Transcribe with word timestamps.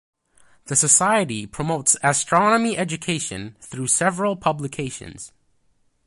The 0.65 0.75
society 0.75 1.45
promotes 1.45 1.95
astronomy 2.01 2.75
education 2.75 3.55
through 3.61 3.85
several 3.85 4.35
publications. 4.35 5.31